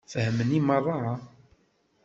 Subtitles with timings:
[0.11, 1.11] Fehmen i meṛṛa?